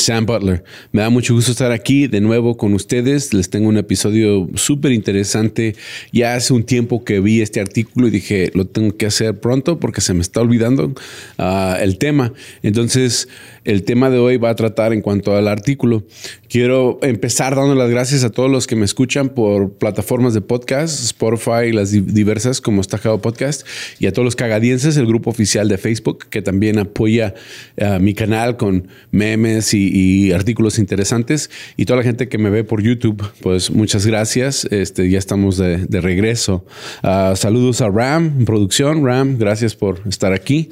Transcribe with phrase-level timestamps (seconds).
[0.00, 0.64] Sam Butler.
[0.92, 3.32] Me da mucho gusto estar aquí de nuevo con ustedes.
[3.34, 5.76] Les tengo un episodio súper interesante.
[6.12, 9.78] Ya hace un tiempo que vi este artículo y dije, lo tengo que hacer pronto
[9.78, 10.92] porque se me está olvidando
[11.38, 12.32] ah, el tema.
[12.62, 13.28] Entonces,
[13.64, 16.04] el tema de hoy va a tratar en cuanto al artículo.
[16.48, 21.04] Quiero empezar dando las gracias a todos los que me escuchan por plataformas de podcast,
[21.04, 23.66] Spotify las diversas como Cagado Podcast
[23.98, 27.34] y a todos los cagadienses, el grupo oficial de Facebook que también apoya
[27.80, 31.50] ah, mi canal con memes y y, artículos interesantes.
[31.76, 34.64] Y toda la gente que me ve por YouTube, pues muchas gracias.
[34.70, 36.64] Este, ya estamos de, regreso.
[37.02, 39.04] Ah, saludos a Ram, producción.
[39.04, 40.70] Ram, gracias por estar aquí.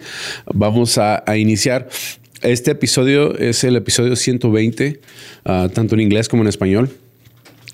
[0.52, 1.88] Vamos a, iniciar.
[2.42, 5.00] Este episodio es el episodio 120,
[5.44, 6.90] ah, tanto en inglés como en español.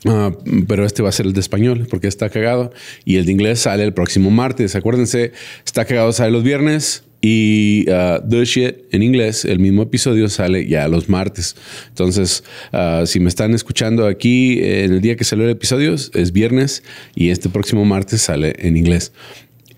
[0.07, 0.33] Ah,
[0.69, 2.73] pero este va a ser el de español porque está cagado
[3.05, 4.75] y el de inglés sale el próximo martes.
[4.77, 5.33] Acuérdense,
[5.65, 10.69] está cagado sale los viernes, y uh, The Shit en inglés, el mismo episodio sale
[10.69, 11.57] ya los martes.
[11.89, 12.45] Entonces,
[12.75, 16.83] uh, si me están escuchando aquí en el día que salió el episodio, es viernes
[17.15, 19.13] y este próximo martes sale en inglés.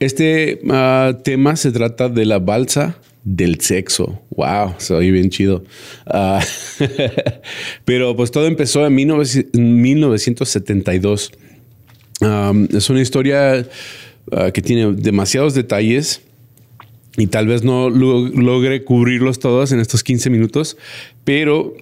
[0.01, 4.21] Este uh, tema se trata de la balsa del sexo.
[4.31, 5.63] Wow, soy bien chido.
[7.85, 11.31] pero pues todo empezó en 1972.
[12.23, 13.65] Um, es una historia
[14.53, 16.26] que tiene demasiados detalles
[17.17, 20.77] y tal vez no logre cubrirlos todos en estos 15 minutos,
[21.25, 21.75] pero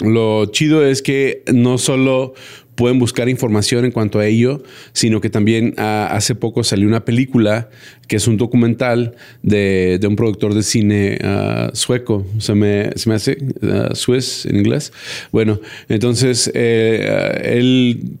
[0.00, 2.34] lo chido es que no solo
[2.76, 7.04] pueden buscar información en cuanto a ello, sino que también ah, hace poco salió una
[7.04, 7.70] película
[8.06, 13.14] que es un documental de, un productor de cine ah, sueco, se me, se me
[13.14, 14.92] hace uh, Swiss en inglés.
[15.32, 15.58] Bueno,
[15.88, 18.18] entonces eh, él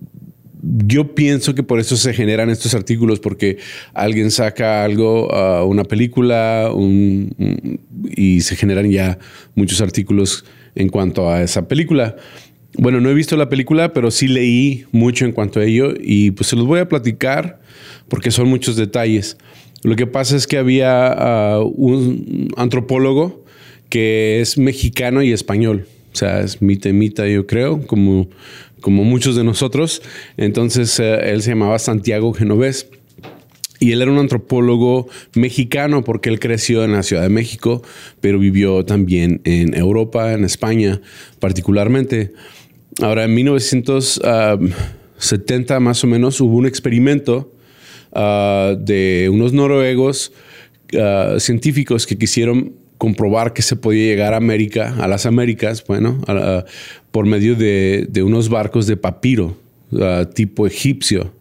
[0.62, 3.58] yo pienso que por eso se generan estos artículos, porque
[3.94, 6.70] alguien saca algo, uh, una película,
[8.10, 9.18] y se generan ya
[9.54, 10.44] muchos artículos
[10.74, 12.16] en cuanto a esa película.
[12.78, 16.32] Bueno, no he visto la película, pero sí leí mucho en cuanto a ello y
[16.32, 17.58] pues se los voy a platicar
[18.08, 19.38] porque son muchos detalles.
[19.82, 23.44] Lo que pasa es que había uh, un antropólogo
[23.88, 25.86] que es mexicano y español.
[26.12, 28.28] O sea, es mitad mitad, yo creo, como
[28.80, 30.02] como muchos de nosotros.
[30.36, 32.88] Entonces eh, él se llamaba Santiago Genovés.
[33.78, 37.82] Y él era un antropólogo mexicano porque él creció en la Ciudad de México,
[38.22, 41.02] pero vivió también en Europa, en España
[41.40, 42.32] particularmente.
[43.02, 47.52] Ahora, en 1970 más o menos hubo un experimento
[48.12, 50.32] ah, de unos noruegos
[50.98, 56.20] ah, científicos que quisieron comprobar que se podía llegar a América, a las Américas, bueno,
[57.10, 59.56] por medio de, unos barcos de papiro,
[60.34, 61.32] tipo egipcio.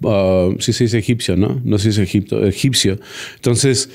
[0.00, 1.60] Uh, sí se dice egipcio, ¿no?
[1.64, 3.00] No se dice Egipto, egipcio.
[3.34, 3.90] Entonces,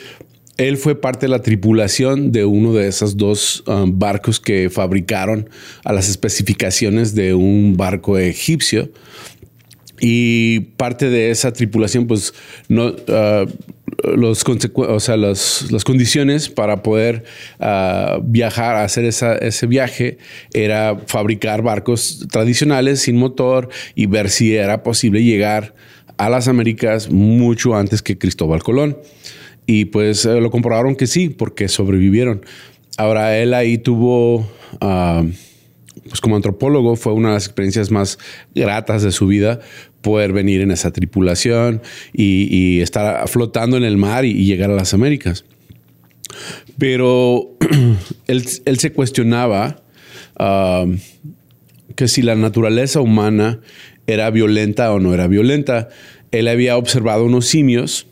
[0.58, 5.50] él fue parte de la tripulación de uno de esos dos um, barcos que fabricaron
[5.84, 8.90] a las especificaciones de un barco egipcio.
[10.04, 12.34] Y parte de esa tripulación, pues,
[12.68, 13.48] no, uh,
[14.16, 14.44] los
[14.76, 17.24] o sea, las condiciones para poder
[17.60, 20.18] uh, viajar, hacer ese viaje,
[20.54, 25.76] era fabricar barcos tradicionales sin motor y ver si era posible llegar
[26.18, 28.98] a las Américas mucho antes que Cristóbal Colón.
[29.68, 32.44] Y pues eh, lo comprobaron que sí, porque sobrevivieron.
[32.98, 34.48] Ahora él ahí tuvo...
[34.82, 35.30] Uh,
[36.12, 38.20] pues como antropólogo fue una de las experiencias más
[38.54, 39.62] gratas de su vida
[40.02, 44.94] poder venir en esa tripulación y, estar flotando en el mar y, llegar a las
[44.94, 45.46] Américas.
[46.78, 47.56] Pero
[48.28, 49.82] él, se cuestionaba
[50.38, 50.98] um,
[51.96, 53.62] que si la naturaleza humana
[54.06, 55.88] era violenta o no era violenta.
[56.32, 58.06] Él había observado unos simios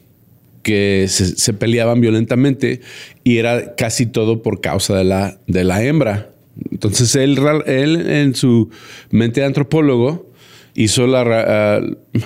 [0.64, 2.80] que se, peleaban violentamente
[3.26, 6.30] y era casi todo por causa de la, de la hembra.
[6.72, 8.70] Entonces él, él en su
[9.10, 10.30] mente de antropólogo
[10.76, 11.82] hizo la, ah,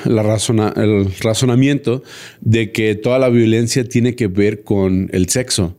[0.05, 2.03] el razonamiento
[2.41, 5.75] de que toda la violencia tiene que ver con el sexo.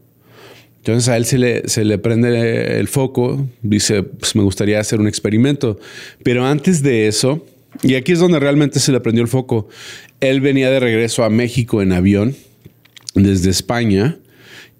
[0.79, 5.01] Entonces a él se le, se le prende el foco, dice, pues me gustaría hacer
[5.01, 5.79] un experimento.
[6.23, 7.47] Pero antes de eso,
[7.83, 9.69] y aquí es donde realmente se le prendió el foco,
[10.21, 12.35] él venía de regreso a México en avión
[13.15, 14.19] desde España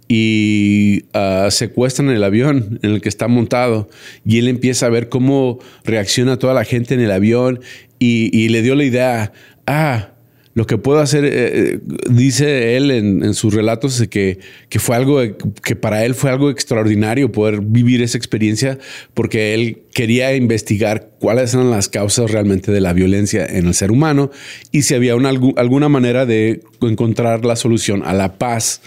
[0.09, 3.89] y uh, secuestran el avión en el que está montado
[4.25, 7.61] y él empieza a ver cómo reacciona toda la gente en el avión
[7.99, 9.33] y, le dio la idea,
[9.67, 10.11] ah,
[10.53, 11.79] lo que puedo hacer, eh, eh,
[12.11, 15.21] dice él en, sus relatos, que, que, fue algo
[15.63, 18.79] que para él fue algo extraordinario poder vivir esa experiencia,
[19.15, 23.91] porque él quería investigar cuáles eran las causas realmente de la violencia en el ser
[23.91, 24.31] humano
[24.71, 28.81] y si había una, alguna manera de encontrar la solución a la paz.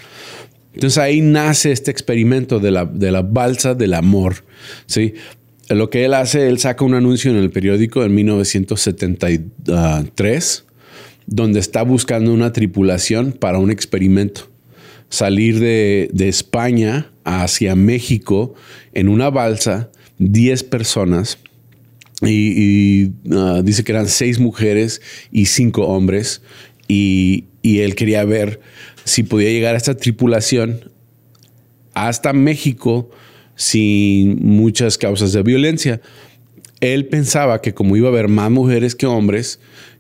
[0.78, 4.44] Entonces ahí nace este experimento de la, de la balsa del amor.
[4.86, 5.16] ¿sí?
[5.70, 10.66] Lo que él hace, él saca un anuncio en el periódico en 1973
[11.26, 14.52] donde está buscando una tripulación para un experimento.
[15.10, 18.54] Salir de, España hacia México
[18.94, 19.90] en una balsa,
[20.20, 21.40] 10 personas,
[22.22, 25.02] y, ah, dice que eran 6 mujeres
[25.32, 26.44] y 5 hombres,
[26.88, 28.60] y, y él quería ver
[29.08, 30.92] si podía llegar a esta tripulación
[31.94, 33.10] hasta México
[33.56, 36.02] sin muchas causas de violencia.
[36.82, 39.60] Él pensaba que como iba a haber más mujeres que hombres,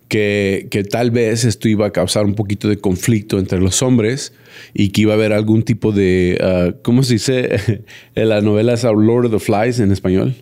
[0.09, 4.33] que, tal vez esto iba a causar un poquito de conflicto entre los hombres
[4.73, 7.83] y que iba a haber algún tipo de, uh, ¿cómo se dice?
[8.15, 10.35] en la novela es Lord of the Flies en español.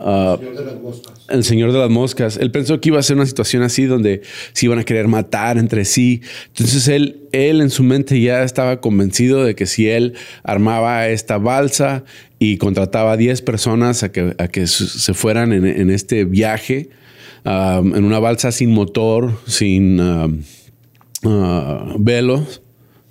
[0.00, 1.12] El Señor de las Moscas.
[1.28, 2.36] El Señor de las Moscas.
[2.36, 5.58] Él pensó que iba a ser una situación así donde se iban a querer matar
[5.58, 6.22] entre sí.
[6.48, 11.38] Entonces él, él en su mente ya estaba convencido de que si él armaba esta
[11.38, 12.04] balsa
[12.38, 16.88] y contrataba a 10 personas a que, a que se fueran en, este viaje,
[17.42, 20.42] Um, en una balsa sin motor, sin um,
[21.24, 22.60] uh, velos.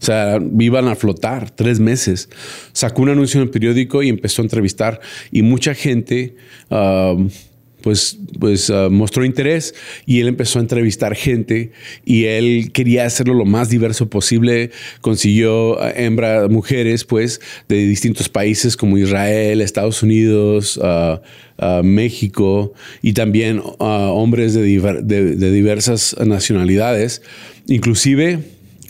[0.01, 2.29] O sea, iban a flotar tres meses.
[2.71, 5.01] Sacó un anuncio en el periódico y empezó a entrevistar.
[5.31, 6.35] Y mucha gente
[6.69, 7.29] um,
[7.81, 9.73] pues, pues uh, mostró interés
[10.05, 11.71] y él empezó a entrevistar gente
[12.05, 14.71] y él quería hacerlo lo más diverso posible.
[15.01, 21.19] Consiguió uh, hembra, mujeres, pues, de distintos países como Israel, Estados Unidos, uh,
[21.83, 27.21] México y también hombres de, de diversas nacionalidades.
[27.67, 28.39] Inclusive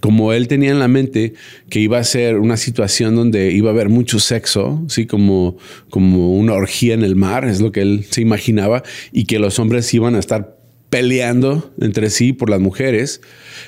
[0.02, 1.34] como él tenía en la mente
[1.70, 5.58] que iba a ser una situación donde iba a haber mucho sexo, así como,
[5.90, 9.60] como una orgía en el mar, es lo que él se imaginaba, y que los
[9.60, 10.58] hombres iban a estar
[10.90, 13.22] peleando entre sí por las mujeres,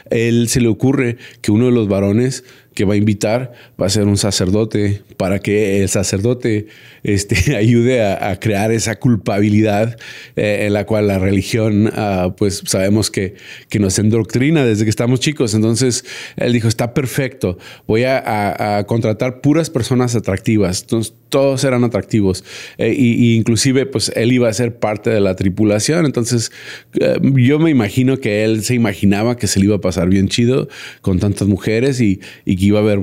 [0.09, 2.43] él se le ocurre que uno de los varones
[2.73, 6.67] que va a invitar va a ser un sacerdote para que el sacerdote
[7.03, 9.97] este, ayude a, crear esa culpabilidad
[10.35, 13.35] eh, en la cual la religión, ah, pues sabemos que,
[13.69, 15.53] que, nos endoctrina desde que estamos chicos.
[15.53, 16.05] Entonces
[16.37, 17.57] él dijo, está perfecto,
[17.87, 20.81] voy a, contratar puras personas atractivas.
[20.83, 22.43] Entonces todos eran atractivos
[22.77, 26.05] eh, y, inclusive pues él iba a ser parte de la tripulación.
[26.05, 26.51] Entonces
[26.99, 30.27] eh, yo me imagino que él se imaginaba que se le iba a pasar bien
[30.27, 30.67] chido
[31.01, 32.99] con tantas mujeres y, y iba a haber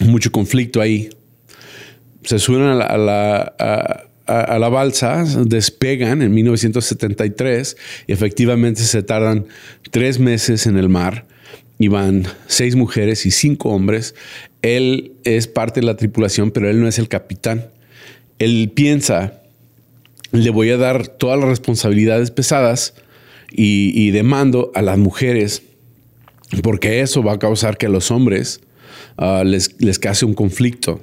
[0.00, 1.10] mucho conflicto ahí.
[2.24, 7.76] Se suben a la, a la, balsa, despegan en 1973
[8.06, 9.46] y efectivamente se tardan
[9.90, 11.26] tres meses en el mar
[11.78, 14.14] y van seis mujeres y cinco hombres.
[14.62, 17.66] Él es parte de la tripulación, pero él no es el capitán.
[18.38, 19.42] Él piensa,
[20.30, 22.94] le voy a dar todas las responsabilidades pesadas
[23.50, 25.64] y, y de mando a las mujeres
[26.62, 28.60] porque eso va a causar que a los hombres
[29.16, 31.00] uh, les, les case un conflicto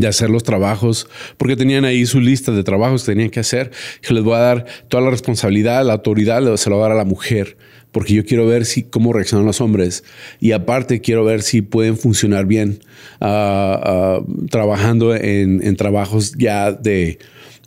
[0.00, 3.70] de hacer los trabajos, porque tenían ahí su lista de trabajos que tenían que hacer.
[4.02, 6.92] Yo les voy a dar toda la responsabilidad, la autoridad, se lo voy a dar
[6.92, 7.56] a la mujer,
[7.92, 10.04] porque yo quiero ver si, cómo reaccionan los hombres.
[10.40, 12.80] Y aparte quiero ver si pueden funcionar bien
[13.20, 17.18] uh, uh, trabajando en, trabajos ya de,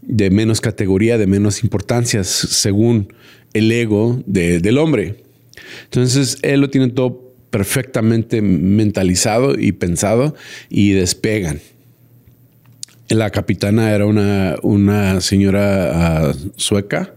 [0.01, 3.13] de, menos categoría, de menos importancia, según
[3.53, 5.26] el ego de, del hombre.
[5.86, 10.36] Entonces, él lo tiene todo perfectamente mentalizado y pensado
[10.69, 11.59] y despegan.
[13.09, 17.13] La capitana era una, una señora ah, sueca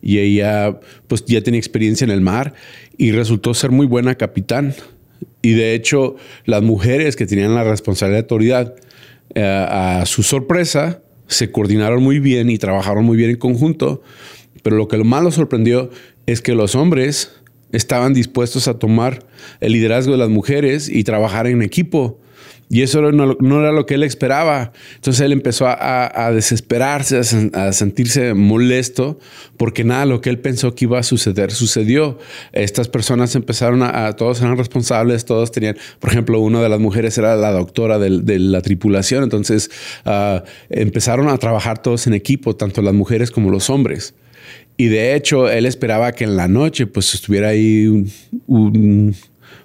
[0.00, 2.54] y ella pues ya tenía experiencia en el mar
[2.96, 4.74] y resultó ser muy buena capitán.
[5.42, 8.74] Y de hecho, las mujeres que tenían la responsabilidad de autoridad,
[9.34, 14.02] eh, a su sorpresa, se coordinaron muy bien y trabajaron muy bien en conjunto.
[14.62, 15.90] Pero lo que más lo sorprendió
[16.26, 17.32] es que los hombres
[17.74, 19.26] estaban dispuestos a tomar
[19.60, 22.18] el liderazgo de las mujeres y trabajar en equipo.
[22.70, 24.72] Y eso no, era lo que él esperaba.
[24.96, 27.20] Entonces él empezó a, desesperarse,
[27.52, 29.18] a, sentirse molesto,
[29.56, 32.18] porque nada, lo que él pensó que iba a suceder sucedió.
[32.52, 37.16] Estas personas empezaron a, todos eran responsables, todos tenían, por ejemplo, una de las mujeres
[37.18, 39.70] era la doctora de, la tripulación, entonces
[40.04, 44.14] ah, empezaron a trabajar todos en equipo, tanto las mujeres como los hombres.
[44.76, 47.86] Y de hecho, él esperaba que en la noche pues estuviera ahí
[48.46, 49.14] un,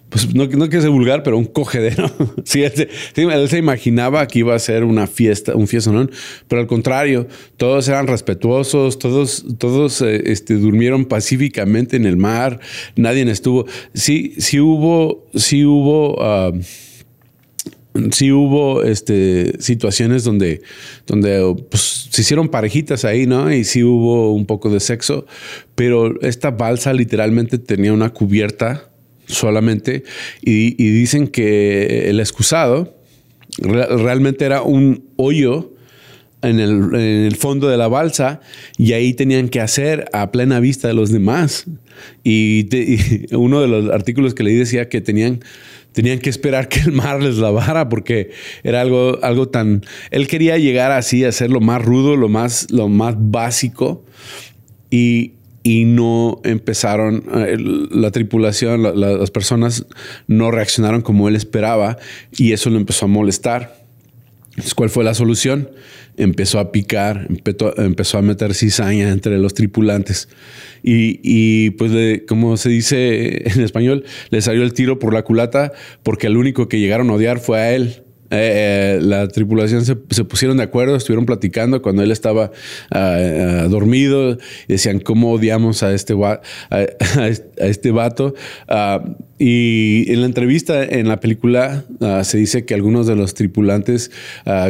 [0.09, 2.11] pues no, no que sea vulgar, pero un cogedero.
[2.43, 5.91] sí, él se, imaginaba que iba a ser una fiesta, un fiesta,
[6.47, 12.59] pero al contrario, todos eran respetuosos, todos, todos eh, este, durmieron pacíficamente en el mar,
[12.95, 13.65] nadie estuvo.
[13.93, 16.21] Sí, sí hubo, sí hubo.
[16.21, 16.51] Ah,
[18.11, 20.61] sí hubo este, situaciones donde,
[21.07, 23.51] donde pues, se hicieron parejitas ahí, ¿no?
[23.53, 25.25] Y sí hubo un poco de sexo,
[25.75, 28.89] pero esta balsa literalmente tenía una cubierta
[29.29, 30.03] solamente
[30.41, 32.95] y, dicen que el excusado
[33.59, 35.73] realmente era un hoyo
[36.41, 38.41] en el, fondo de la balsa
[38.77, 41.65] y ahí tenían que hacer a plena vista de los demás.
[42.23, 42.67] Y,
[43.35, 45.41] uno de los artículos que leí decía que tenían,
[45.99, 48.31] tenían que esperar que el mar les lavara porque
[48.63, 49.85] era algo, algo tan...
[50.11, 54.05] Él quería llegar así a ser lo más rudo, lo más, lo más básico.
[54.89, 57.57] Y, y no empezaron, eh,
[57.91, 59.87] la tripulación, las personas
[60.27, 61.97] no reaccionaron como él esperaba
[62.31, 63.83] y eso lo empezó a molestar.
[64.75, 65.69] ¿Cuál fue la solución?
[66.19, 70.29] Empezó a picar, empezó, a meter cizaña entre los tripulantes.
[70.83, 75.71] Y, y pues, como se dice en español, le salió el tiro por la culata
[76.03, 78.03] porque el único que llegaron a odiar fue a él.
[78.31, 82.51] Eh, eh, la tripulación se, pusieron de acuerdo, estuvieron platicando cuando él estaba
[82.91, 86.13] ah, ah, dormido decían cómo odiamos a este,
[86.69, 88.35] a, este vato.
[88.67, 89.03] Ah,
[89.39, 91.85] y en la entrevista, en la película,
[92.23, 94.11] se dice que algunos de los tripulantes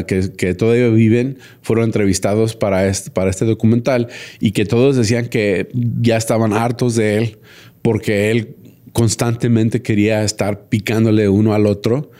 [0.05, 5.27] que, que, todavía viven fueron entrevistados para este, para este documental y que todos decían
[5.27, 7.39] que ya estaban hartos de él
[7.81, 8.57] porque él
[8.93, 12.11] constantemente quería estar picándole uno al otro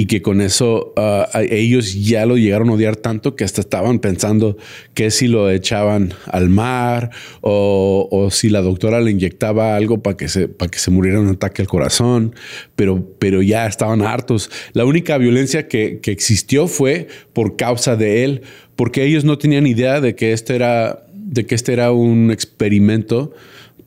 [0.00, 3.98] y que con eso ah, ellos ya lo llegaron a odiar tanto que hasta estaban
[3.98, 4.56] pensando
[4.94, 7.10] que si lo echaban al mar
[7.42, 11.28] o, si la doctora le inyectaba algo para que se, para que se muriera un
[11.28, 12.34] ataque al corazón,
[12.76, 14.50] pero, pero ya estaban hartos.
[14.72, 18.40] La única violencia que, que existió fue por causa de él,
[18.76, 23.34] porque ellos no tenían idea de que este era, de que este era un experimento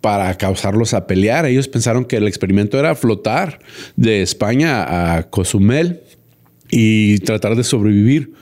[0.03, 1.45] para causarlos a pelear.
[1.45, 3.59] Ellos pensaron que el experimento era flotar
[3.95, 6.01] de España a Cozumel
[6.69, 8.33] y tratar de sobrevivir.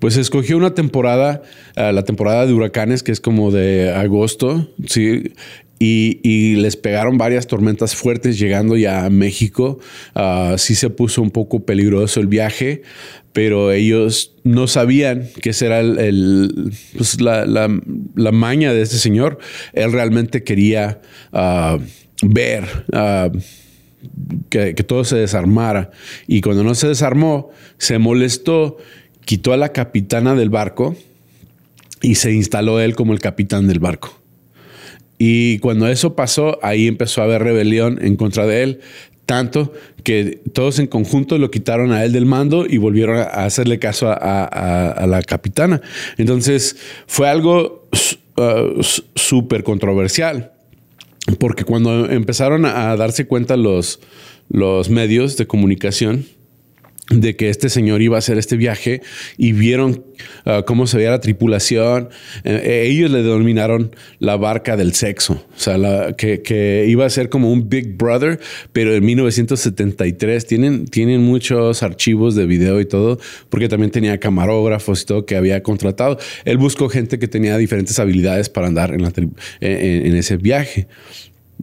[0.00, 1.42] Pues escogió una temporada,
[1.74, 5.34] eh, la temporada de huracanes, que es como de agosto, ¿sí?
[5.78, 9.78] Y, les pegaron varias tormentas fuertes llegando ya a México.
[10.14, 12.82] Uh, sí se puso un poco peligroso el viaje,
[13.32, 19.38] pero ellos no sabían que esa era el, pues la, la, maña de este señor.
[19.74, 21.02] Él realmente quería
[21.32, 21.78] uh,
[22.22, 23.38] ver uh,
[24.48, 25.90] que, que, todo se desarmara.
[26.26, 28.78] Y cuando no se desarmó, se molestó,
[29.26, 30.96] quitó a la capitana del barco
[32.00, 34.25] y se instaló él como el capitán del barco.
[35.18, 38.80] Y cuando eso pasó, ahí empezó a haber rebelión en contra de él,
[39.24, 39.72] tanto
[40.04, 44.08] que todos en conjunto lo quitaron a él del mando y volvieron a hacerle caso
[44.08, 45.80] a, la capitana.
[46.16, 47.88] Entonces fue algo
[48.36, 48.82] uh,
[49.14, 50.52] súper controversial,
[51.38, 54.00] porque cuando empezaron a darse cuenta los,
[54.48, 56.26] los medios de comunicación,
[57.10, 59.00] de que este señor iba a hacer este viaje
[59.36, 60.04] y vieron
[60.44, 62.08] uh, cómo se veía la tripulación.
[62.42, 67.28] Eh, eh, ellos le denominaron la barca del sexo, o sea, que, iba a ser
[67.28, 68.40] como un Big Brother,
[68.72, 73.18] pero en 1973 tienen, tienen muchos archivos de video y todo,
[73.50, 76.18] porque también tenía camarógrafos y todo que había contratado.
[76.44, 80.88] Él buscó gente que tenía diferentes habilidades para andar en, en ese viaje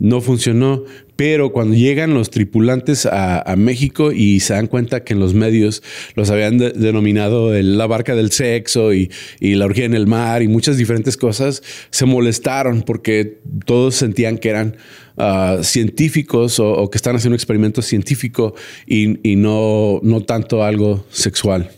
[0.04, 0.84] no funcionó,
[1.16, 5.82] pero cuando llegan los tripulantes a, México y se dan cuenta que en los medios
[6.16, 10.78] los habían denominado la barca del sexo y, la orgía en el mar y muchas
[10.78, 14.76] diferentes cosas, se molestaron porque todos sentían que eran
[15.16, 18.56] ah, científicos o, que están haciendo un experimento científico
[18.86, 21.72] y, y no, no tanto algo sexual.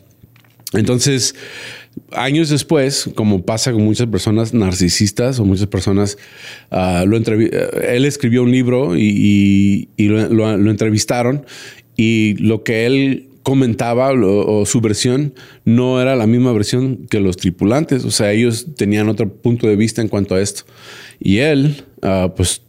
[0.74, 1.36] Entonces,
[2.12, 6.18] años después, como pasa con muchas personas narcisistas o muchas personas,
[6.72, 11.46] uh, lo él escribió un libro y, lo, entrevistaron
[11.96, 15.34] y lo que él comentaba o, su versión
[15.66, 19.76] no era la misma versión que los tripulantes, o sea, ellos tenían otro punto de
[19.76, 20.64] vista en cuanto a esto.
[21.20, 22.62] Y él, uh, pues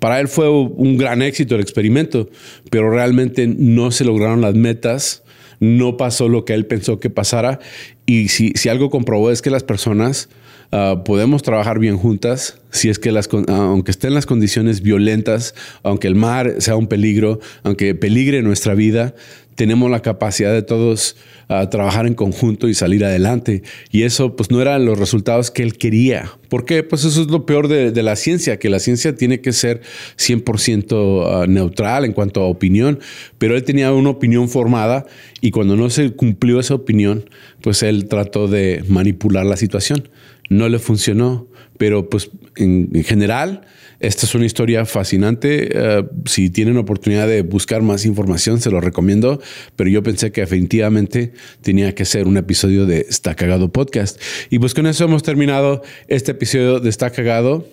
[0.00, 2.28] para él fue un gran éxito el experimento,
[2.70, 5.22] pero realmente no se lograron las metas
[5.62, 7.60] no pasó lo que él pensó que pasara.
[8.04, 10.28] Y si, si algo comprobó es que las personas
[10.72, 15.54] ah, podemos trabajar bien juntas, si es que las, aunque estén las condiciones violentas,
[15.84, 19.14] aunque el mar sea un peligro, aunque peligre nuestra vida,
[19.54, 21.16] tenemos la capacidad de todos
[21.48, 23.62] a trabajar en conjunto y salir adelante.
[23.90, 26.32] Y eso pues no eran los resultados que él quería.
[26.48, 26.82] ¿Por qué?
[26.82, 29.82] Pues eso es lo peor de, la ciencia, que la ciencia tiene que ser
[30.18, 32.98] 100% ah, neutral en cuanto a opinión,
[33.38, 35.06] pero él tenía una opinión formada
[35.40, 37.28] y cuando no se cumplió esa opinión,
[37.60, 40.08] pues él trató de manipular la situación.
[40.48, 41.48] No le funcionó,
[41.78, 43.62] pero pues en general
[44.02, 45.68] esta es una historia fascinante.
[45.72, 49.40] Eh, si tienen oportunidad de buscar más información, se lo recomiendo.
[49.76, 54.20] Pero yo pensé que definitivamente tenía que ser un episodio de Está Cagado Podcast.
[54.50, 57.64] Y pues con eso hemos terminado este episodio de Está Cagado.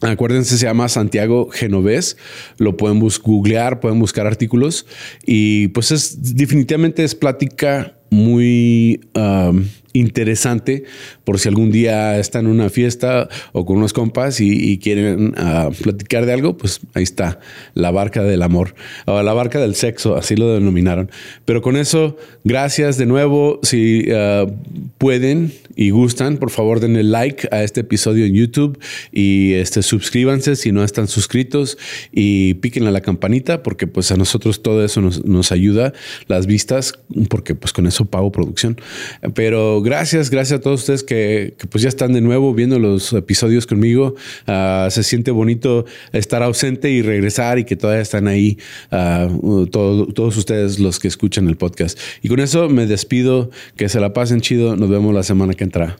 [0.00, 2.16] Acuérdense, se llama Santiago Genovés.
[2.56, 4.86] Lo pueden googlear, pueden buscar artículos.
[5.26, 10.84] Y pues es definitivamente es plática muy um, interesante
[11.24, 15.72] por si algún día están en una fiesta o con unos compas y, quieren uh,
[15.82, 17.40] platicar de algo, pues ahí está,
[17.74, 18.74] la barca del amor
[19.06, 21.10] o la barca del sexo, así lo denominaron.
[21.44, 23.60] Pero con eso, gracias de nuevo.
[23.62, 24.50] Si uh,
[24.98, 28.78] pueden y gustan, por favor denle like a este episodio en YouTube
[29.12, 31.78] y este, suscríbanse si no están suscritos
[32.12, 35.92] y piquen a la campanita porque pues a nosotros todo eso nos, nos ayuda,
[36.26, 36.94] las vistas,
[37.28, 38.80] porque pues con eso pago producción.
[39.34, 43.66] Pero gracias, gracias a todos ustedes que, pues ya están de nuevo viendo los episodios
[43.66, 44.14] conmigo.
[44.46, 48.58] Ah, se siente bonito estar ausente y regresar y que todavía están ahí
[48.90, 49.28] ah,
[49.70, 51.98] todos ustedes los que escuchan el podcast.
[52.22, 54.76] Y con eso me despido, que se la pasen chido.
[54.76, 55.96] Nos vemos la semana que entra.